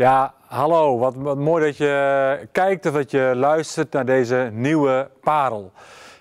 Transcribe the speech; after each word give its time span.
Ja, 0.00 0.34
hallo. 0.46 0.98
Wat, 0.98 1.36
mooi 1.36 1.64
dat 1.64 1.76
je 1.76 2.48
kijkt 2.52 2.86
of 2.86 2.92
dat 2.92 3.10
je 3.10 3.32
luistert 3.34 3.92
naar 3.92 4.04
deze 4.04 4.50
nieuwe 4.52 5.10
parel. 5.20 5.72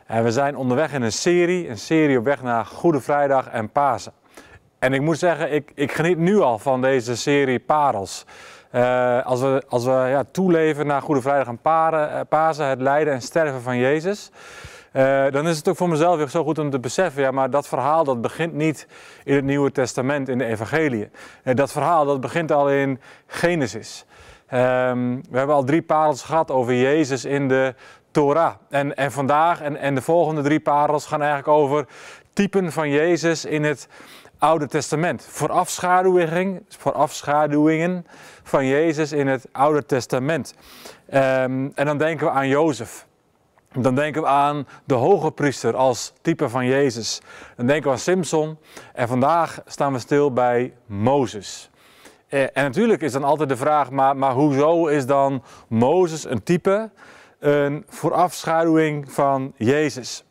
En 0.06 0.24
we 0.24 0.32
zijn 0.32 0.56
onderweg 0.56 0.94
in 0.94 1.02
een 1.02 1.12
serie, 1.12 1.70
een 1.70 1.78
serie 1.78 2.18
op 2.18 2.24
weg 2.24 2.42
naar 2.42 2.66
Goede 2.66 3.02
Vrijdag 3.02 3.48
en 3.48 3.70
Pasen. 3.70 4.12
En 4.80 4.94
ik 4.94 5.02
moet 5.02 5.20
zeggen, 5.20 5.54
ik, 5.54 5.72
ik 5.76 5.92
geniet 5.92 6.18
nu 6.18 6.40
al 6.40 6.58
van 6.58 6.82
deze 6.82 7.16
serie 7.16 7.60
parels. 7.60 8.26
Uh, 8.76 9.26
als 9.26 9.42
we, 9.42 9.64
als 9.68 9.86
we 9.86 9.92
ja, 9.92 10.24
toeleven 10.32 10.88
naar 10.88 11.02
Goede 11.02 11.22
Vrijdag 11.22 11.48
en 11.48 11.62
Paren, 11.62 12.28
Pasen, 12.28 12.66
het 12.66 12.82
lijden 12.82 13.14
en 13.14 13.22
sterven 13.22 13.62
van 13.62 13.78
Jezus. 13.78 14.32
Uh, 14.94 15.32
dan 15.32 15.48
is 15.48 15.58
het 15.58 15.68
ook 15.68 15.78
voor 15.78 15.90
mezelf 15.90 16.18
weer 16.18 16.30
zo 16.30 16.44
goed 16.44 16.60
om 16.60 16.70
te 16.70 16.80
beseffen, 16.80 17.22
ja, 17.22 17.32
maar 17.32 17.50
dat 17.50 17.68
verhaal 17.68 18.04
dat 18.04 18.22
begint 18.22 18.54
niet 18.54 18.88
in 19.24 19.36
het 19.36 19.44
Nieuwe 19.44 19.72
Testament, 19.72 20.30
in 20.30 20.38
de 20.38 20.46
Evangelie. 20.46 21.10
Uh, 21.44 21.56
dat 21.56 21.72
verhaal 21.72 22.06
dat 22.06 22.22
begint 22.22 22.52
al 22.52 22.70
in 22.70 23.00
Genesis. 23.28 24.06
Um, 24.54 25.22
we 25.30 25.38
hebben 25.38 25.56
al 25.56 25.64
drie 25.64 25.82
parels 25.82 26.24
gehad 26.24 26.52
over 26.52 26.74
Jezus 26.74 27.26
in 27.26 27.48
de 27.48 27.76
Torah. 28.12 28.54
En, 28.70 28.96
en 28.96 29.12
vandaag 29.12 29.62
en, 29.62 29.78
en 29.78 29.96
de 29.96 30.02
volgende 30.02 30.42
drie 30.42 30.60
parels 30.60 31.06
gaan 31.06 31.20
eigenlijk 31.22 31.48
over 31.48 31.86
typen 32.34 32.72
van 32.72 32.90
Jezus 32.90 33.46
in 33.46 33.64
het 33.64 33.88
Oude 34.38 34.68
Testament. 34.68 35.26
Voorafschaduwing, 35.30 36.64
voorafschaduwingen 36.68 38.06
van 38.44 38.66
Jezus 38.66 39.12
in 39.12 39.28
het 39.28 39.46
Oude 39.52 39.86
Testament. 39.86 40.54
Um, 41.14 41.72
en 41.76 41.86
dan 41.86 41.98
denken 41.98 42.26
we 42.26 42.32
aan 42.32 42.48
Jozef. 42.48 43.08
Dan 43.74 43.96
denken 43.96 44.22
we 44.22 44.28
aan 44.28 44.68
de 44.86 44.94
hoge 44.94 45.32
priester 45.32 45.76
als 45.76 46.14
type 46.22 46.50
van 46.50 46.66
Jezus. 46.66 47.22
Dan 47.56 47.66
denken 47.66 47.86
we 47.86 47.92
aan 47.92 48.00
Simpson. 48.00 48.58
En 48.94 49.08
vandaag 49.08 49.62
staan 49.66 49.94
we 49.94 50.00
stil 50.00 50.34
bij 50.34 50.74
Mozes. 50.86 51.70
Eh, 52.28 52.42
en 52.42 52.64
natuurlijk 52.64 53.02
is 53.02 53.12
dan 53.12 53.24
altijd 53.24 53.50
de 53.50 53.58
vraag, 53.58 53.92
maar, 53.92 54.18
maar 54.18 54.34
hoezo 54.34 54.88
is 54.88 55.06
dan 55.06 55.44
Mozes 55.68 56.26
een 56.26 56.44
type, 56.44 56.90
een 57.40 57.86
voorafschaduwing 57.88 59.12
van 59.12 59.54
Jezus? 59.58 60.24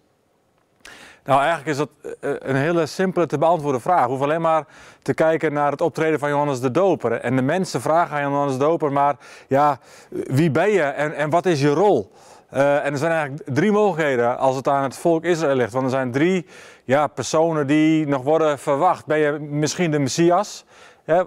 Nou, 1.25 1.41
eigenlijk 1.41 1.69
is 1.69 1.77
dat 1.77 1.89
eh, 2.21 2.31
een 2.39 2.57
hele 2.57 2.87
simpele 2.87 3.27
te 3.27 3.39
beantwoorden 3.39 3.81
vraag. 3.81 4.07
We 4.07 4.13
alleen 4.13 4.41
maar 4.41 4.67
te 5.03 5.15
kijken 5.15 5.53
naar 5.53 5.71
het 5.71 5.81
optreden 5.81 6.19
van 6.19 6.29
Johannes 6.29 6.61
de 6.61 6.71
Doper. 6.71 7.13
En 7.13 7.37
de 7.37 7.43
mensen 7.43 7.81
vragen 7.81 8.17
aan 8.17 8.31
Johannes 8.31 8.53
de 8.53 8.65
Doper, 8.65 8.93
maar 8.93 9.17
ja, 9.49 9.79
wie 10.09 10.51
ben 10.51 10.71
je 10.71 10.83
en, 10.83 11.15
en 11.15 11.31
wat 11.31 11.47
is 11.47 11.61
je 11.61 11.69
rol? 11.69 12.13
Uh, 12.55 12.85
en 12.85 12.93
er 12.93 12.99
zijn 12.99 13.13
eigenlijk 13.13 13.43
drie 13.55 13.73
mogelijkheden 13.73 14.39
als 14.39 14.57
het 14.57 14.69
aan 14.69 14.83
het 14.83 14.97
volk 14.97 15.25
Israël 15.25 15.55
ligt. 15.55 15.73
Want 15.73 15.85
er 15.85 15.91
zijn 15.91 16.13
drie 16.13 16.47
ja, 16.85 17.07
personen 17.07 17.67
die 17.67 18.07
nog 18.07 18.23
worden 18.23 18.59
verwacht. 18.59 19.07
Ben 19.07 19.19
je 19.19 19.33
misschien 19.39 19.91
de 19.91 19.99
Messias? 19.99 20.65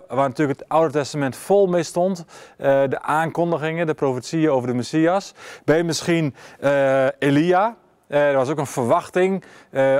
waar 0.07 0.27
natuurlijk 0.27 0.59
het 0.59 0.69
Oude 0.69 0.91
Testament 0.91 1.35
vol 1.35 1.67
mee 1.67 1.83
stond. 1.83 2.25
Uh, 2.57 2.83
de 2.87 3.01
aankondigingen, 3.01 3.85
de 3.85 3.93
profetieën 3.93 4.49
over 4.49 4.67
de 4.67 4.73
Messias. 4.73 5.33
Ben 5.65 5.77
je 5.77 5.83
misschien 5.83 6.35
uh, 6.63 7.05
Elia? 7.19 7.75
er 8.07 8.35
was 8.35 8.49
ook 8.49 8.57
een 8.57 8.67
verwachting 8.67 9.43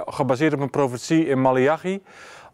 gebaseerd 0.05 0.53
op 0.53 0.59
een 0.59 0.69
profetie 0.69 1.25
in 1.25 1.41
Malachi. 1.41 2.03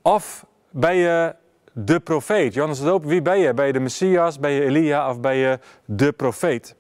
Of 0.02 0.46
ben 0.70 0.96
je 0.96 1.36
de 1.74 2.00
profeet? 2.00 2.54
Johannes 2.54 2.80
de 2.80 2.86
Doper, 2.86 3.10
wie 3.10 3.22
ben 3.22 3.40
je? 3.40 3.54
Ben 3.54 3.66
je 3.66 3.74
de 3.74 3.80
Messias? 3.80 4.40
Ben 4.40 4.52
je 4.52 4.64
Elia? 4.64 5.10
Of 5.10 5.20
ben 5.20 5.36
je 5.36 5.60
de 5.86 6.12
profeet? 6.12 6.76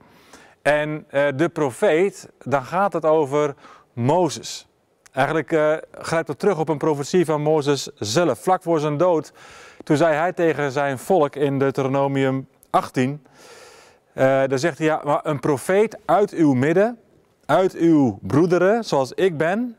En 0.67 1.05
uh, 1.11 1.27
de 1.35 1.49
profeet, 1.49 2.29
dan 2.43 2.63
gaat 2.63 2.93
het 2.93 3.05
over 3.05 3.55
Mozes. 3.93 4.67
Eigenlijk 5.11 5.51
uh, 5.51 5.73
grijpt 5.91 6.27
het 6.27 6.39
terug 6.39 6.59
op 6.59 6.69
een 6.69 6.77
profetie 6.77 7.25
van 7.25 7.41
Mozes 7.41 7.89
zelf. 7.95 8.39
Vlak 8.39 8.63
voor 8.63 8.79
zijn 8.79 8.97
dood, 8.97 9.33
toen 9.83 9.97
zei 9.97 10.15
hij 10.15 10.33
tegen 10.33 10.71
zijn 10.71 10.99
volk 10.99 11.35
in 11.35 11.59
Deuteronomium 11.59 12.47
18. 12.69 13.09
Uh, 13.09 14.23
daar 14.23 14.59
zegt 14.59 14.77
hij, 14.77 14.87
ja, 14.87 15.01
maar 15.03 15.19
een 15.23 15.39
profeet 15.39 15.97
uit 16.05 16.31
uw 16.31 16.53
midden, 16.53 16.99
uit 17.45 17.73
uw 17.73 18.19
broederen, 18.21 18.83
zoals 18.83 19.11
ik 19.11 19.37
ben, 19.37 19.75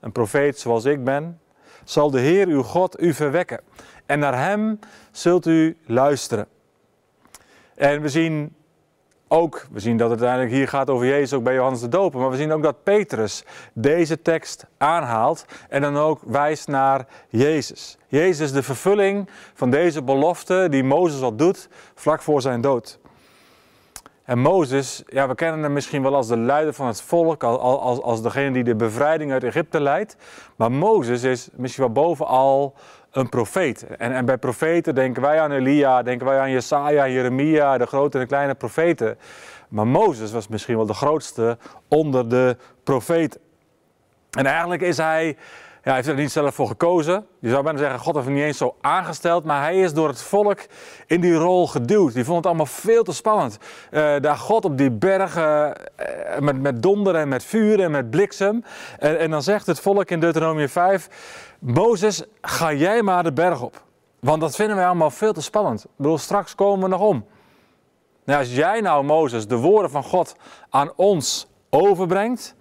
een 0.00 0.12
profeet 0.12 0.58
zoals 0.58 0.84
ik 0.84 1.04
ben, 1.04 1.40
zal 1.84 2.10
de 2.10 2.20
Heer 2.20 2.46
uw 2.46 2.62
God 2.62 3.00
u 3.00 3.12
verwekken. 3.12 3.60
En 4.06 4.18
naar 4.18 4.38
hem 4.38 4.78
zult 5.10 5.46
u 5.46 5.76
luisteren. 5.86 6.46
En 7.74 8.02
we 8.02 8.08
zien 8.08 8.54
ook, 9.28 9.66
we 9.70 9.80
zien 9.80 9.96
dat 9.96 10.10
het 10.10 10.20
uiteindelijk 10.20 10.56
hier 10.56 10.68
gaat 10.68 10.90
over 10.90 11.06
Jezus 11.06 11.32
ook 11.32 11.42
bij 11.42 11.54
Johannes 11.54 11.80
de 11.80 11.88
Doper, 11.88 12.20
maar 12.20 12.30
we 12.30 12.36
zien 12.36 12.52
ook 12.52 12.62
dat 12.62 12.82
Petrus 12.82 13.44
deze 13.72 14.22
tekst 14.22 14.66
aanhaalt 14.78 15.44
en 15.68 15.80
dan 15.80 15.96
ook 15.96 16.20
wijst 16.24 16.68
naar 16.68 17.06
Jezus. 17.28 17.98
Jezus 18.06 18.52
de 18.52 18.62
vervulling 18.62 19.28
van 19.54 19.70
deze 19.70 20.02
belofte 20.02 20.66
die 20.70 20.84
Mozes 20.84 21.22
al 21.22 21.36
doet 21.36 21.68
vlak 21.94 22.22
voor 22.22 22.40
zijn 22.40 22.60
dood. 22.60 22.98
En 24.24 24.38
Mozes, 24.38 25.02
ja, 25.06 25.28
we 25.28 25.34
kennen 25.34 25.62
hem 25.62 25.72
misschien 25.72 26.02
wel 26.02 26.14
als 26.14 26.28
de 26.28 26.36
leider 26.36 26.74
van 26.74 26.86
het 26.86 27.02
volk, 27.02 27.42
als, 27.42 28.00
als 28.00 28.22
degene 28.22 28.52
die 28.52 28.64
de 28.64 28.74
bevrijding 28.74 29.32
uit 29.32 29.44
Egypte 29.44 29.80
leidt. 29.80 30.16
Maar 30.56 30.72
Mozes 30.72 31.22
is 31.22 31.48
misschien 31.52 31.84
wel 31.84 31.92
bovenal 31.92 32.74
een 33.14 33.28
profeet. 33.28 33.86
En, 33.86 34.12
en 34.12 34.24
bij 34.24 34.38
profeten 34.38 34.94
denken 34.94 35.22
wij 35.22 35.40
aan 35.40 35.52
Elia, 35.52 36.02
denken 36.02 36.26
wij 36.26 36.38
aan 36.38 36.50
Jesaja, 36.50 37.08
Jeremia, 37.08 37.78
de 37.78 37.86
grote 37.86 38.18
en 38.18 38.26
kleine 38.26 38.54
profeten. 38.54 39.18
Maar 39.68 39.86
Mozes 39.86 40.32
was 40.32 40.48
misschien 40.48 40.76
wel 40.76 40.86
de 40.86 40.94
grootste 40.94 41.58
onder 41.88 42.28
de 42.28 42.56
profeten. 42.84 43.40
En 44.30 44.46
eigenlijk 44.46 44.82
is 44.82 44.96
hij 44.96 45.36
ja, 45.84 45.90
hij 45.90 45.94
heeft 45.94 46.08
er 46.08 46.22
niet 46.22 46.32
zelf 46.32 46.54
voor 46.54 46.66
gekozen. 46.66 47.26
Je 47.38 47.48
zou 47.48 47.62
bijna 47.62 47.78
zeggen, 47.78 47.98
God 47.98 48.14
heeft 48.14 48.26
hem 48.26 48.34
niet 48.34 48.44
eens 48.44 48.58
zo 48.58 48.76
aangesteld. 48.80 49.44
Maar 49.44 49.62
hij 49.62 49.80
is 49.80 49.92
door 49.92 50.08
het 50.08 50.22
volk 50.22 50.58
in 51.06 51.20
die 51.20 51.34
rol 51.34 51.66
geduwd. 51.66 52.14
Die 52.14 52.24
vond 52.24 52.36
het 52.36 52.46
allemaal 52.46 52.66
veel 52.66 53.02
te 53.02 53.12
spannend. 53.12 53.58
Uh, 53.90 54.14
daar 54.20 54.36
God 54.36 54.64
op 54.64 54.78
die 54.78 54.90
bergen 54.90 55.76
uh, 56.00 56.38
met, 56.38 56.60
met 56.60 56.82
donder 56.82 57.14
en 57.14 57.28
met 57.28 57.44
vuur 57.44 57.80
en 57.80 57.90
met 57.90 58.10
bliksem. 58.10 58.64
En, 58.98 59.18
en 59.18 59.30
dan 59.30 59.42
zegt 59.42 59.66
het 59.66 59.80
volk 59.80 60.10
in 60.10 60.20
Deuteronomie 60.20 60.68
5... 60.68 61.08
Mozes, 61.58 62.24
ga 62.40 62.72
jij 62.72 63.02
maar 63.02 63.22
de 63.22 63.32
berg 63.32 63.62
op. 63.62 63.82
Want 64.20 64.40
dat 64.40 64.56
vinden 64.56 64.76
wij 64.76 64.86
allemaal 64.86 65.10
veel 65.10 65.32
te 65.32 65.42
spannend. 65.42 65.84
Ik 65.84 65.90
bedoel, 65.96 66.18
straks 66.18 66.54
komen 66.54 66.82
we 66.84 66.88
nog 66.88 67.00
om. 67.00 67.26
Nou, 68.24 68.38
als 68.38 68.54
jij 68.54 68.80
nou, 68.80 69.04
Mozes, 69.04 69.46
de 69.46 69.56
woorden 69.56 69.90
van 69.90 70.02
God 70.02 70.36
aan 70.70 70.92
ons 70.96 71.48
overbrengt... 71.70 72.54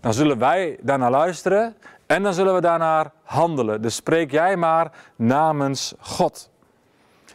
dan 0.00 0.14
zullen 0.14 0.38
wij 0.38 0.78
daarnaar 0.80 1.10
luisteren 1.10 1.76
en 2.14 2.22
dan 2.22 2.34
zullen 2.34 2.54
we 2.54 2.60
daarnaar 2.60 3.12
handelen. 3.22 3.82
Dus 3.82 3.94
spreek 3.94 4.30
jij 4.30 4.56
maar 4.56 4.92
namens 5.16 5.94
God. 6.00 6.50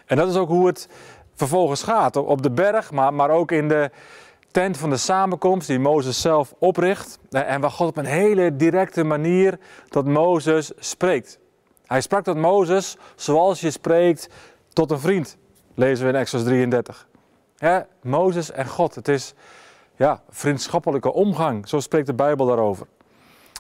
En 0.06 0.18
dat 0.18 0.30
is 0.30 0.36
ook 0.36 0.48
hoe 0.48 0.68
het 0.68 0.90
vervolgens 1.36 1.84
gaat. 1.84 2.16
Op 2.16 2.42
de 2.42 2.52
berg, 2.52 2.92
maar, 2.92 3.14
maar 3.14 3.30
ook 3.30 3.52
in 3.52 3.68
de 3.68 3.92
tent 4.52 4.78
van 4.78 4.90
de 4.90 4.98
samenkomst 4.98 5.68
die 5.68 5.80
Mozes 5.80 6.22
zelf 6.22 6.54
opricht. 6.60 7.20
En 7.30 7.62
waar 7.62 7.72
God 7.72 7.90
op 7.90 7.98
een 7.98 8.06
hele 8.06 8.56
directe 8.56 9.04
manier 9.04 9.60
tot 9.90 10.06
Mozes 10.06 10.72
spreekt. 10.78 11.40
Hij 11.86 12.02
sprak 12.02 12.24
tot 12.24 12.38
Mozes 12.38 12.98
zoals 13.16 13.62
je 13.62 13.72
spreekt 13.72 14.30
tot 14.74 14.92
een 14.92 15.00
vriend. 15.00 15.38
Lezen 15.76 16.06
we 16.06 16.12
in 16.12 16.20
Exodus 16.20 16.46
33. 16.46 17.08
Ja, 17.58 17.88
Mozes 18.02 18.52
en 18.52 18.68
God. 18.68 18.96
Het 18.96 19.08
is 19.08 19.34
ja, 19.96 20.22
vriendschappelijke 20.30 21.14
omgang. 21.14 21.68
Zo 21.68 21.80
spreekt 21.80 22.08
de 22.08 22.14
Bijbel 22.14 22.46
daarover. 22.46 22.88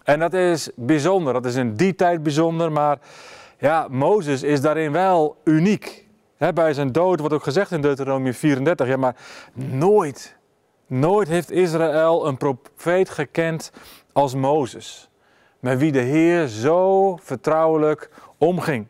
En 0.10 0.20
dat 0.20 0.34
is 0.34 0.70
bijzonder, 0.76 1.34
dat 1.34 1.46
is 1.46 1.56
in 1.56 1.76
die 1.76 1.96
tijd 1.96 2.24
bijzonder, 2.24 2.72
maar 2.72 3.00
ja, 3.58 3.88
Mozes 3.90 4.44
is 4.44 4.62
daarin 4.62 4.92
wel 4.92 5.38
uniek. 5.44 6.08
bij 6.54 6.74
zijn 6.74 6.92
dood 6.92 7.20
wordt 7.20 7.34
ook 7.34 7.44
gezegd 7.44 7.72
in 7.72 7.82
Deuteronomie 7.82 8.34
34, 8.34 8.88
ja, 8.88 8.98
maar 8.98 9.16
nooit, 9.54 10.36
nooit 10.88 11.28
heeft 11.28 11.52
Israël 11.52 12.28
een 12.28 12.38
profeet 12.38 13.10
gekend 13.10 13.72
als 14.14 14.36
Mozes. 14.36 15.10
Met 15.60 15.80
wie 15.80 15.92
de 15.92 16.00
Heer 16.00 16.48
zo 16.48 17.16
vertrouwelijk 17.22 18.10
omging. 18.38 18.88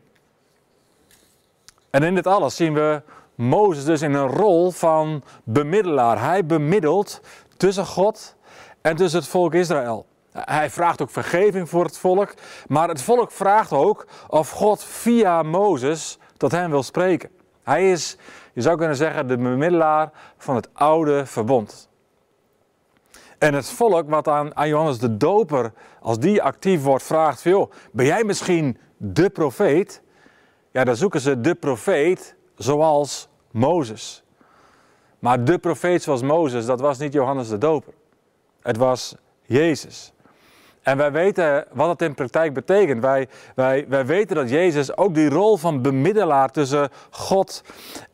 En 1.89 2.03
in 2.03 2.15
dit 2.15 2.27
alles 2.27 2.55
zien 2.55 2.73
we 2.73 3.01
Mozes 3.35 3.85
dus 3.85 4.01
in 4.01 4.13
een 4.13 4.27
rol 4.27 4.71
van 4.71 5.23
bemiddelaar. 5.43 6.21
Hij 6.21 6.45
bemiddelt 6.45 7.21
tussen 7.57 7.85
God 7.85 8.35
en 8.81 8.95
tussen 8.95 9.19
het 9.19 9.29
volk 9.29 9.53
Israël. 9.53 10.07
Hij 10.31 10.69
vraagt 10.69 11.01
ook 11.01 11.09
vergeving 11.09 11.69
voor 11.69 11.83
het 11.83 11.97
volk, 11.97 12.33
maar 12.67 12.87
het 12.87 13.01
volk 13.01 13.31
vraagt 13.31 13.71
ook 13.71 14.07
of 14.27 14.49
God 14.49 14.83
via 14.83 15.43
Mozes 15.43 16.17
tot 16.37 16.51
hen 16.51 16.69
wil 16.69 16.83
spreken. 16.83 17.29
Hij 17.63 17.91
is, 17.91 18.17
je 18.53 18.61
zou 18.61 18.77
kunnen 18.77 18.95
zeggen, 18.95 19.27
de 19.27 19.37
bemiddelaar 19.37 20.11
van 20.37 20.55
het 20.55 20.69
oude 20.73 21.25
verbond. 21.25 21.89
En 23.37 23.53
het 23.53 23.69
volk 23.69 24.09
wat 24.09 24.27
aan, 24.27 24.51
Johannes 24.55 24.99
de 24.99 25.17
Doper, 25.17 25.73
als 26.01 26.19
die 26.19 26.41
actief 26.41 26.83
wordt, 26.83 27.03
vraagt: 27.03 27.41
joh, 27.41 27.71
ben 27.91 28.05
jij 28.05 28.23
misschien 28.23 28.77
de 28.97 29.29
profeet? 29.29 30.01
Ja, 30.71 30.83
dan 30.83 30.95
zoeken 30.95 31.19
ze 31.19 31.41
de 31.41 31.55
profeet 31.55 32.35
zoals 32.55 33.27
Mozes. 33.51 34.23
Maar 35.19 35.43
de 35.43 35.57
profeet 35.57 36.03
zoals 36.03 36.21
Mozes, 36.21 36.65
dat 36.65 36.79
was 36.79 36.97
niet 36.97 37.13
Johannes 37.13 37.49
de 37.49 37.57
Doper. 37.57 37.93
Het 38.61 38.77
was 38.77 39.15
Jezus. 39.41 40.13
En 40.81 40.97
wij 40.97 41.11
weten 41.11 41.65
wat 41.71 41.89
het 41.89 42.01
in 42.01 42.13
praktijk 42.13 42.53
betekent. 42.53 43.01
Wij, 43.01 43.27
wij, 43.55 43.85
wij 43.87 44.05
weten 44.05 44.35
dat 44.35 44.49
Jezus 44.49 44.97
ook 44.97 45.13
die 45.13 45.29
rol 45.29 45.57
van 45.57 45.81
bemiddelaar 45.81 46.49
tussen 46.49 46.89
God 47.09 47.63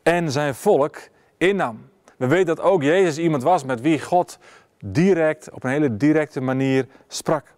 en 0.02 0.30
zijn 0.30 0.54
volk 0.54 0.98
innam. 1.36 1.88
We 2.16 2.26
weten 2.26 2.56
dat 2.56 2.64
ook 2.64 2.82
Jezus 2.82 3.18
iemand 3.18 3.42
was 3.42 3.64
met 3.64 3.80
wie 3.80 4.00
God 4.00 4.38
direct, 4.84 5.50
op 5.50 5.64
een 5.64 5.70
hele 5.70 5.96
directe 5.96 6.40
manier 6.40 6.86
sprak. 7.08 7.54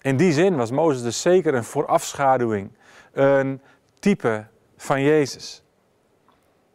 In 0.00 0.16
die 0.16 0.32
zin 0.32 0.56
was 0.56 0.70
Mozes 0.70 1.02
dus 1.02 1.20
zeker 1.20 1.54
een 1.54 1.64
voorafschaduwing, 1.64 2.70
een 3.12 3.60
type 3.98 4.46
van 4.76 5.02
Jezus. 5.02 5.62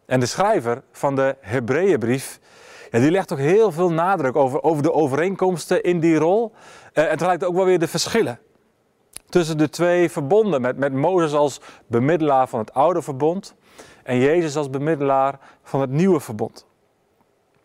En 0.05 0.19
de 0.19 0.25
schrijver 0.25 0.81
van 0.91 1.15
de 1.15 1.35
Hebreeënbrief, 1.39 2.39
die 3.01 3.11
legt 3.11 3.31
ook 3.31 3.39
heel 3.39 3.71
veel 3.71 3.91
nadruk 3.91 4.35
over, 4.35 4.63
over 4.63 4.83
de 4.83 4.93
overeenkomsten 4.93 5.83
in 5.83 5.99
die 5.99 6.15
rol. 6.15 6.51
Uh, 6.93 7.11
en 7.11 7.17
tegelijk 7.17 7.43
ook 7.43 7.55
wel 7.55 7.65
weer 7.65 7.79
de 7.79 7.87
verschillen 7.87 8.39
tussen 9.29 9.57
de 9.57 9.69
twee 9.69 10.11
verbonden. 10.11 10.61
Met, 10.61 10.77
met 10.77 10.93
Mozes 10.93 11.33
als 11.33 11.61
bemiddelaar 11.87 12.47
van 12.47 12.59
het 12.59 12.73
oude 12.73 13.01
verbond 13.01 13.55
en 14.03 14.17
Jezus 14.17 14.55
als 14.55 14.69
bemiddelaar 14.69 15.39
van 15.63 15.81
het 15.81 15.89
nieuwe 15.89 16.19
verbond. 16.19 16.65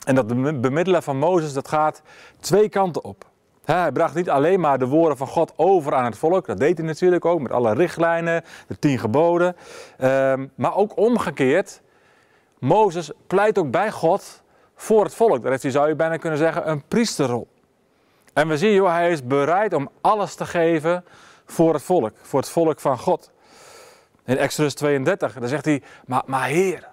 En 0.06 0.14
dat 0.14 0.26
bemiddelen 0.60 1.02
van 1.02 1.16
Mozes, 1.16 1.52
dat 1.52 1.68
gaat 1.68 2.02
twee 2.40 2.68
kanten 2.68 3.04
op. 3.04 3.24
Hij 3.64 3.92
bracht 3.92 4.14
niet 4.14 4.30
alleen 4.30 4.60
maar 4.60 4.78
de 4.78 4.86
woorden 4.86 5.16
van 5.16 5.26
God 5.26 5.52
over 5.56 5.94
aan 5.94 6.04
het 6.04 6.18
volk, 6.18 6.46
dat 6.46 6.58
deed 6.58 6.78
hij 6.78 6.86
natuurlijk 6.86 7.24
ook 7.24 7.40
met 7.40 7.52
alle 7.52 7.74
richtlijnen, 7.74 8.44
de 8.66 8.78
tien 8.78 8.98
geboden. 8.98 9.56
Ehm, 9.98 10.46
maar 10.54 10.76
ook 10.76 10.96
omgekeerd, 10.96 11.80
Mozes 12.58 13.10
pleit 13.26 13.58
ook 13.58 13.70
bij 13.70 13.90
God 13.90 14.42
voor 14.80 15.04
het 15.04 15.14
volk. 15.14 15.42
Daar 15.42 15.50
heeft 15.50 15.62
hij, 15.62 15.72
zou 15.72 15.88
je 15.88 15.94
bijna 15.94 16.16
kunnen 16.16 16.38
zeggen, 16.38 16.68
een 16.70 16.82
priesterrol. 16.88 17.48
En 18.32 18.48
we 18.48 18.58
zien, 18.58 18.72
joh, 18.72 18.90
hij 18.90 19.10
is 19.10 19.26
bereid 19.26 19.72
om 19.72 19.88
alles 20.00 20.34
te 20.34 20.46
geven 20.46 21.04
voor 21.46 21.74
het 21.74 21.82
volk, 21.82 22.12
voor 22.22 22.40
het 22.40 22.48
volk 22.48 22.80
van 22.80 22.98
God. 22.98 23.30
In 24.24 24.36
Exodus 24.36 24.74
32, 24.74 25.32
dan 25.32 25.48
zegt 25.48 25.64
hij, 25.64 25.82
maar, 26.06 26.22
maar 26.26 26.46
Heer, 26.46 26.88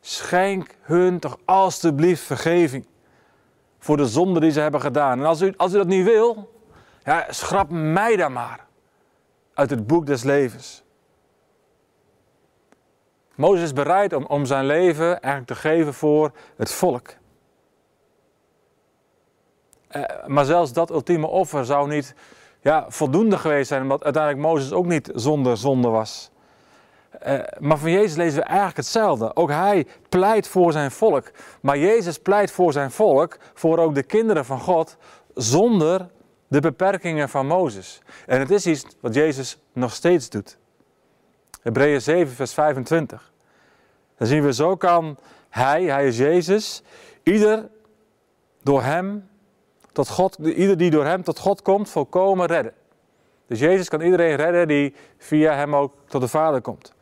schenk 0.00 0.76
hun 0.80 1.18
toch 1.18 1.36
alstublieft 1.44 2.22
vergeving 2.22 2.86
voor 3.78 3.96
de 3.96 4.06
zonde 4.06 4.40
die 4.40 4.50
ze 4.50 4.60
hebben 4.60 4.80
gedaan. 4.80 5.18
En 5.18 5.26
als 5.26 5.40
u, 5.40 5.54
als 5.56 5.72
u 5.72 5.76
dat 5.76 5.86
niet 5.86 6.04
wil, 6.04 6.52
ja, 7.04 7.26
schrap 7.28 7.70
mij 7.70 8.16
dan 8.16 8.32
maar 8.32 8.66
uit 9.54 9.70
het 9.70 9.86
boek 9.86 10.06
des 10.06 10.22
levens. 10.22 10.83
Mozes 13.36 13.62
is 13.62 13.72
bereid 13.72 14.12
om, 14.12 14.26
om 14.26 14.44
zijn 14.44 14.66
leven 14.66 15.20
eigenlijk 15.20 15.46
te 15.46 15.68
geven 15.68 15.94
voor 15.94 16.32
het 16.56 16.72
volk. 16.72 17.14
Eh, 19.88 20.02
maar 20.26 20.44
zelfs 20.44 20.72
dat 20.72 20.90
ultieme 20.90 21.26
offer 21.26 21.64
zou 21.64 21.88
niet 21.88 22.14
ja, 22.60 22.84
voldoende 22.88 23.38
geweest 23.38 23.68
zijn, 23.68 23.82
omdat 23.82 24.04
uiteindelijk 24.04 24.46
Mozes 24.46 24.72
ook 24.72 24.86
niet 24.86 25.10
zonder 25.14 25.56
zonde 25.56 25.88
was. 25.88 26.30
Uh, 27.26 27.38
maar 27.58 27.78
van 27.78 27.90
Jezus 27.90 28.16
lezen 28.16 28.38
we 28.38 28.44
eigenlijk 28.44 28.76
hetzelfde. 28.76 29.36
Ook 29.36 29.50
hij 29.50 29.86
pleit 30.08 30.48
voor 30.48 30.72
zijn 30.72 30.90
volk. 30.90 31.30
Maar 31.60 31.78
Jezus 31.78 32.18
pleit 32.18 32.50
voor 32.50 32.72
zijn 32.72 32.90
volk, 32.90 33.36
voor 33.54 33.78
ook 33.78 33.94
de 33.94 34.02
kinderen 34.02 34.44
van 34.44 34.60
God, 34.60 34.96
zonder 35.34 36.08
de 36.48 36.60
beperkingen 36.60 37.28
van 37.28 37.46
Mozes. 37.46 38.00
En 38.26 38.40
het 38.40 38.50
is 38.50 38.66
iets 38.66 38.86
wat 39.00 39.14
Jezus 39.14 39.58
nog 39.72 39.92
steeds 39.92 40.28
doet. 40.30 40.58
Hebreeën 41.64 42.00
7, 42.00 42.34
vers 42.34 42.54
25. 42.54 43.32
Dan 44.18 44.26
zien 44.26 44.42
we, 44.42 44.52
zo 44.52 44.76
kan 44.76 45.18
hij, 45.50 45.84
hij 45.84 46.06
is 46.06 46.18
Jezus, 46.18 46.82
ieder 47.22 47.68
door 48.62 48.82
hem 48.82 49.28
tot 49.92 50.08
God, 50.08 50.38
ieder 50.38 50.76
die 50.76 50.90
door 50.90 51.04
hem 51.04 51.22
tot 51.22 51.38
God 51.38 51.62
komt, 51.62 51.90
volkomen 51.90 52.46
redden. 52.46 52.72
Dus 53.46 53.58
Jezus 53.58 53.88
kan 53.88 54.00
iedereen 54.00 54.36
redden 54.36 54.68
die 54.68 54.94
via 55.18 55.54
hem 55.54 55.76
ook 55.76 55.94
tot 56.06 56.20
de 56.20 56.28
Vader 56.28 56.60
komt. 56.60 56.94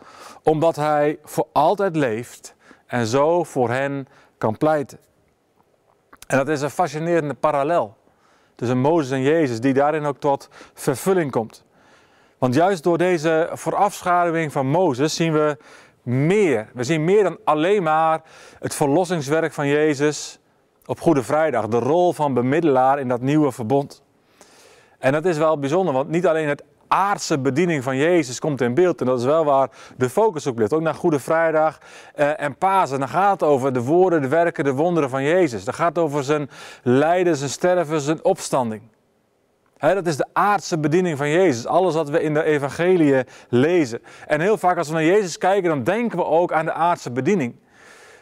Omdat 0.43 0.77
hij 0.77 1.19
voor 1.25 1.47
altijd 1.53 1.97
leeft 1.97 2.55
en 2.87 3.07
zo 3.07 3.45
voor 3.45 3.71
hen 3.71 4.09
kan 4.39 4.59
pleiten. 4.59 4.99
En 6.27 6.37
dat 6.37 6.49
is 6.49 6.61
een 6.61 6.71
fascinerende 6.71 7.35
parallel 7.35 7.97
tussen 8.55 8.79
Mozes 8.79 9.11
en 9.11 9.23
Jezus, 9.23 9.61
die 9.61 9.73
daarin 9.73 10.05
ook 10.05 10.19
tot 10.19 10.49
vervulling 10.75 11.31
komt. 11.31 11.65
Want 12.43 12.55
juist 12.55 12.83
door 12.83 12.99
deze 12.99 13.51
voorafschaduwing 13.53 14.53
van 14.53 14.67
Mozes 14.67 15.15
zien 15.15 15.33
we 15.33 15.57
meer. 16.03 16.69
We 16.75 16.85
zien 16.85 17.05
meer 17.05 17.23
dan 17.23 17.39
alleen 17.45 17.83
maar 17.83 18.23
het 18.59 18.75
verlossingswerk 18.75 19.53
van 19.53 19.67
Jezus 19.67 20.39
op 20.87 21.01
Goede 21.01 21.23
Vrijdag, 21.23 21.69
de 21.69 21.79
rol 21.79 22.13
van 22.13 22.35
bemiddelaar 22.35 23.01
in 23.01 23.09
dat 23.09 23.21
nieuwe 23.21 23.53
verbond. 23.53 24.03
En 24.99 25.13
dat 25.13 25.25
is 25.25 25.39
wel 25.39 25.59
bijzonder, 25.59 25.95
want 25.95 26.09
niet 26.09 26.27
alleen 26.27 26.49
het 26.49 26.63
aardse 26.89 27.39
bediening 27.39 27.83
van 27.83 27.97
Jezus 27.97 28.39
komt 28.39 28.61
in 28.61 28.75
beeld. 28.75 29.01
En 29.01 29.07
dat 29.07 29.19
is 29.19 29.25
wel 29.25 29.45
waar 29.45 29.71
de 29.97 30.11
focus 30.11 30.47
op 30.47 30.59
ligt. 30.59 30.73
Ook 30.73 30.81
naar 30.81 30.95
Goede 30.95 31.19
Vrijdag 31.19 31.79
eh, 32.15 32.41
en 32.41 32.57
Pasen. 32.57 32.99
Dan 32.99 33.09
gaat 33.09 33.41
het 33.41 33.43
over 33.43 33.73
de 33.73 33.83
woorden, 33.83 34.23
de 34.23 34.29
werken, 34.29 34.65
de 34.65 34.73
wonderen 34.73 35.11
van 35.11 35.23
Jezus. 35.23 35.65
Dan 35.65 35.75
gaat 35.75 35.97
het 35.97 36.05
over 36.05 36.25
zijn 36.25 36.51
lijden, 36.83 37.37
zijn 37.37 37.51
sterven, 37.51 38.01
zijn 38.01 38.25
opstanding. 38.25 38.83
Dat 39.91 40.07
is 40.07 40.17
de 40.17 40.27
aardse 40.33 40.79
bediening 40.79 41.19
van 41.19 41.29
Jezus. 41.29 41.67
Alles 41.67 41.95
wat 41.95 42.09
we 42.09 42.23
in 42.23 42.35
de 42.35 42.43
evangelie 42.43 43.25
lezen. 43.49 44.03
En 44.27 44.41
heel 44.41 44.59
vaak 44.59 44.79
als 44.79 44.89
we 44.89 44.95
naar 44.95 45.05
Jezus 45.05 45.39
kijken, 45.39 45.69
dan 45.69 45.83
denken 45.83 46.19
we 46.19 46.25
ook 46.25 46.53
aan 46.53 46.65
de 46.65 46.73
aardse 46.73 47.11
bediening. 47.11 47.55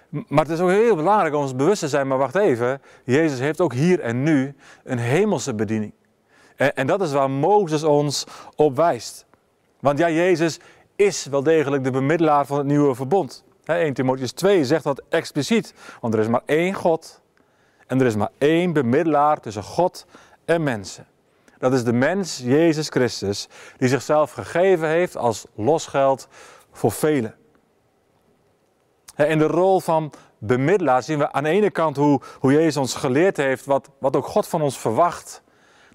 Maar 0.09 0.45
het 0.45 0.53
is 0.53 0.61
ook 0.61 0.71
heel 0.71 0.97
belangrijk 0.97 1.35
om 1.35 1.43
ons 1.43 1.57
bewust 1.57 1.81
te 1.81 1.89
zijn, 1.89 2.07
maar 2.07 2.19
wacht 2.19 2.35
even, 2.35 2.83
Jezus 3.05 3.39
heeft 3.39 3.61
ook 3.61 3.73
hier 3.73 4.01
en 4.01 4.23
nu 4.23 4.55
een 4.85 4.99
hemelse 4.99 5.55
bediening. 5.55 5.93
En, 6.57 6.77
en 6.77 6.87
dat 6.87 7.03
is 7.03 7.13
waar 7.13 7.31
Mozes 7.31 7.83
ons 7.83 8.27
op 8.57 8.77
wijst. 8.77 9.27
Want 9.81 9.99
ja, 9.99 10.11
Jezus 10.11 10.59
is 10.97 11.27
wel 11.27 11.43
degelijk 11.43 11.85
de 11.85 11.91
bemiddelaar 11.91 12.47
van 12.47 12.59
het 12.59 12.67
nieuwe 12.67 12.95
verbond. 12.95 13.45
1 13.65 13.95
Timotheus 13.95 14.33
2 14.33 14.65
zegt 14.65 14.85
dat 14.85 15.03
expliciet, 15.09 15.75
want 16.01 16.15
er 16.15 16.21
is 16.21 16.29
maar 16.29 16.43
één 16.47 16.75
God 16.75 17.21
en 17.87 18.01
er 18.01 18.07
is 18.07 18.17
maar 18.17 18.31
één 18.39 18.73
bemiddelaar 18.73 19.41
tussen 19.41 19.63
God 19.63 20.07
en 20.45 20.63
mensen. 20.63 21.07
Dat 21.61 21.73
is 21.73 21.85
de 21.85 21.93
mens, 21.93 22.41
Jezus 22.45 22.89
Christus, 22.89 23.49
die 23.77 23.89
zichzelf 23.89 24.33
gegeven 24.33 24.89
heeft 24.89 25.17
als 25.17 25.47
losgeld 25.55 26.29
voor 26.73 26.93
velen. 26.93 27.35
In 29.17 29.39
de 29.39 29.47
rol 29.47 29.81
van 29.81 30.13
bemiddelaar 30.39 31.03
zien 31.03 31.19
we 31.19 31.33
aan 31.33 31.43
de 31.43 31.51
ene 31.51 31.71
kant 31.71 31.97
hoe, 31.97 32.21
hoe 32.39 32.53
Jezus 32.53 32.77
ons 32.77 32.95
geleerd 32.95 33.37
heeft, 33.37 33.65
wat, 33.65 33.91
wat 33.99 34.17
ook 34.17 34.27
God 34.27 34.47
van 34.47 34.63
ons 34.63 34.79
verwacht. 34.79 35.43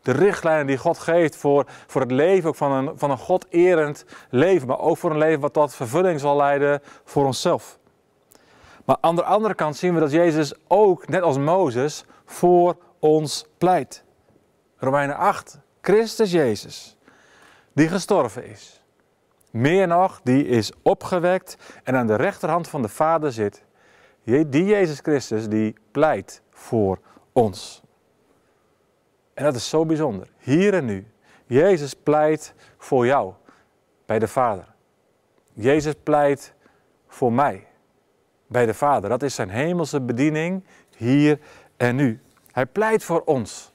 De 0.02 0.12
richtlijnen 0.12 0.68
die 0.68 0.78
God 0.78 0.98
geeft 0.98 1.36
voor, 1.36 1.66
voor 1.88 2.02
het 2.02 2.12
leven 2.12 2.50
ook 2.50 2.56
van 2.56 2.72
een, 2.72 2.98
van 2.98 3.12
een 3.12 3.18
God-erend 3.18 4.06
leven, 4.30 4.68
maar 4.68 4.80
ook 4.80 4.98
voor 4.98 5.12
een 5.12 5.18
leven 5.18 5.40
wat 5.40 5.54
tot 5.54 5.76
vervulling 5.76 6.20
zal 6.20 6.36
leiden 6.36 6.82
voor 7.04 7.26
onszelf. 7.26 7.80
Maar 8.86 8.98
aan 9.02 9.16
de 9.16 9.24
andere 9.24 9.56
kant 9.56 9.76
zien 9.76 9.94
we 9.94 10.00
dat 10.00 10.12
Jezus 10.12 10.54
ook, 10.68 11.08
net 11.08 11.22
als 11.22 11.38
Mozes, 11.38 12.06
voor 12.26 12.78
ons 13.00 13.46
pleit. 13.58 14.05
Romeinen 14.78 15.16
8, 15.16 15.60
Christus 15.82 16.32
Jezus, 16.32 16.98
die 17.74 17.88
gestorven 17.88 18.46
is 18.46 18.84
meer 19.56 19.88
nog, 19.88 20.22
die 20.24 20.48
is 20.48 20.72
opgewekt 20.82 21.58
en 21.84 21.96
aan 21.96 22.08
de 22.08 22.16
rechterhand 22.16 22.68
van 22.68 22.82
de 22.82 22.88
Vader 22.88 23.32
zit. 23.32 23.64
Die 24.24 24.66
Jezus 24.66 25.00
Christus, 25.00 25.50
die 25.50 25.76
pleit 25.92 26.42
voor 26.52 27.00
ons. 27.32 27.84
En 29.34 29.44
dat 29.44 29.56
is 29.56 29.70
zo 29.70 29.86
bijzonder. 29.86 30.28
Hier 30.38 30.74
en 30.74 30.86
nu. 30.86 31.08
Jezus 31.46 31.94
pleit 31.94 32.54
voor 32.78 33.06
jou 33.06 33.34
bij 34.06 34.20
de 34.20 34.28
Vader. 34.28 34.74
Jezus 35.54 35.94
pleit 36.04 36.54
voor 37.08 37.34
mij 37.34 37.68
bij 38.48 38.66
de 38.66 38.74
Vader. 38.74 39.10
Dat 39.10 39.24
is 39.24 39.36
zijn 39.36 39.50
hemelse 39.50 40.02
bediening 40.02 40.64
hier 40.98 41.40
en 41.78 41.96
nu. 41.96 42.22
Hij 42.52 42.66
pleit 42.66 43.04
voor 43.04 43.22
ons. 43.22 43.74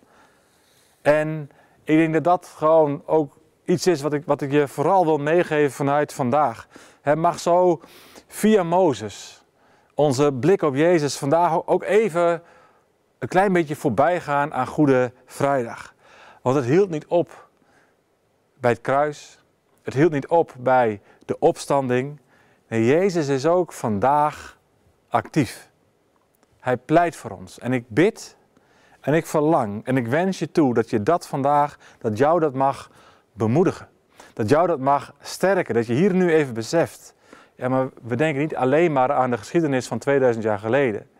En 1.03 1.51
ik 1.85 1.97
denk 1.97 2.13
dat 2.13 2.25
dat 2.25 2.47
gewoon 2.47 3.03
ook 3.07 3.39
iets 3.65 3.87
is 3.87 4.03
wat 4.03 4.13
ik, 4.13 4.23
wat 4.27 4.41
ik 4.41 4.53
je 4.53 4.69
vooral 4.69 5.05
wil 5.05 5.19
meegeven 5.19 5.73
vanuit 5.73 6.13
vandaag. 6.13 6.69
Het 7.01 7.19
mag 7.19 7.39
zo 7.39 7.81
via 8.27 8.63
Mozes 8.63 9.41
onze 10.01 10.33
blik 10.33 10.63
op 10.63 10.75
Jezus 10.75 11.17
vandaag 11.17 11.67
ook 11.67 11.83
even 11.83 12.43
een 13.19 13.29
klein 13.29 13.53
beetje 13.53 13.77
voorbij 13.77 14.21
gaan 14.21 14.55
aan 14.55 14.67
Goede 14.67 15.13
Vrijdag. 15.27 15.95
Want 16.43 16.57
het 16.57 16.65
hield 16.65 16.91
niet 16.91 17.07
op 17.07 17.49
bij 18.61 18.71
het 18.71 18.81
kruis. 18.81 19.45
Het 19.83 19.95
hield 19.95 20.13
niet 20.13 20.27
op 20.27 20.55
bij 20.59 21.01
de 21.25 21.39
opstanding. 21.39 22.21
Nee, 22.69 22.85
Jezus 22.85 23.29
is 23.29 23.47
ook 23.47 23.73
vandaag 23.73 24.59
actief. 25.09 25.71
Hij 26.61 26.77
pleit 26.77 27.17
voor 27.17 27.31
ons. 27.31 27.59
En 27.59 27.73
ik 27.73 27.85
bid 27.89 28.37
en 29.01 29.15
ik 29.15 29.27
verlang 29.27 29.85
en 29.85 29.97
ik 29.97 30.07
wens 30.07 30.39
je 30.39 30.51
toe 30.51 30.75
dat 30.75 30.91
je 30.91 31.03
dat 31.03 31.27
vandaag, 31.27 31.79
dat 31.99 32.19
jou 32.19 32.41
dat 32.41 32.55
mag 32.55 32.91
bemoedigen. 33.33 33.89
Dat 34.33 34.49
jou 34.49 34.67
dat 34.67 34.79
mag 34.79 35.15
sterken, 35.21 35.75
dat 35.75 35.87
je 35.87 35.95
hier 35.95 36.15
nu 36.15 36.33
even 36.33 36.55
beseft. 36.55 37.15
Ja, 37.55 37.69
maar 37.69 37.89
we 38.03 38.17
denken 38.17 38.41
niet 38.41 38.57
alleen 38.57 38.93
maar 38.93 39.13
aan 39.13 39.31
de 39.31 39.39
geschiedenis 39.39 39.87
van 39.87 39.99
2000 39.99 40.45
jaar 40.45 40.59
geleden. 40.59 41.11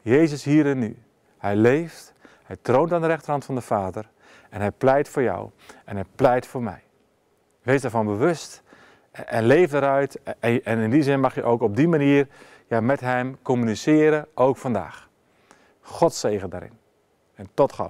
Jezus 0.00 0.44
hier 0.44 0.66
en 0.66 0.78
nu. 0.78 1.02
Hij 1.38 1.56
leeft, 1.56 2.12
hij 2.42 2.56
troont 2.62 2.92
aan 2.92 3.00
de 3.00 3.06
rechterhand 3.06 3.44
van 3.44 3.54
de 3.54 3.60
Vader 3.60 4.08
en 4.50 4.60
hij 4.60 4.70
pleit 4.70 5.08
voor 5.08 5.22
jou 5.22 5.50
en 5.84 5.96
hij 5.96 6.04
pleit 6.14 6.46
voor 6.46 6.62
mij. 6.62 6.82
Wees 7.62 7.82
daarvan 7.82 8.06
bewust 8.06 8.62
en 9.10 9.44
leef 9.44 9.72
eruit. 9.72 10.20
En 10.40 10.78
in 10.78 10.90
die 10.90 11.02
zin 11.02 11.20
mag 11.20 11.34
je 11.34 11.42
ook 11.42 11.62
op 11.62 11.76
die 11.76 11.88
manier 11.88 12.28
ja, 12.66 12.80
met 12.80 13.00
Hem 13.00 13.38
communiceren, 13.42 14.26
ook 14.34 14.56
vandaag. 14.56 15.08
God 15.80 16.14
zegen 16.14 16.50
daarin. 16.50 16.81
En 17.42 17.48
tot 17.54 17.72
gauw. 17.72 17.80